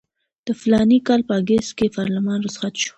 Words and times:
د 0.45 0.47
فلاني 0.61 0.99
کال 1.07 1.21
په 1.27 1.33
اګست 1.41 1.71
کې 1.77 1.93
پارلمان 1.97 2.39
رخصت 2.45 2.73
شو. 2.81 2.89